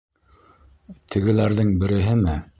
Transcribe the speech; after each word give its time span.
Тегеләрҙең 1.15 1.73
береһеме? 1.85 2.39